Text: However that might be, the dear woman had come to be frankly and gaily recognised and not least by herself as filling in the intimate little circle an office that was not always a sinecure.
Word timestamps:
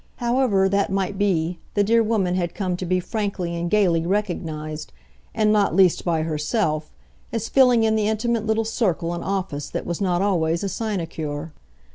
However 0.15 0.67
that 0.67 0.91
might 0.91 1.19
be, 1.19 1.59
the 1.75 1.83
dear 1.83 2.01
woman 2.01 2.33
had 2.33 2.55
come 2.55 2.75
to 2.75 2.87
be 2.87 2.99
frankly 2.99 3.55
and 3.55 3.69
gaily 3.69 4.03
recognised 4.03 4.91
and 5.31 5.53
not 5.53 5.75
least 5.75 6.03
by 6.03 6.23
herself 6.23 6.91
as 7.31 7.49
filling 7.49 7.83
in 7.83 7.95
the 7.95 8.07
intimate 8.07 8.47
little 8.47 8.65
circle 8.65 9.13
an 9.13 9.21
office 9.21 9.69
that 9.69 9.85
was 9.85 10.01
not 10.01 10.19
always 10.23 10.63
a 10.63 10.69
sinecure. 10.69 11.53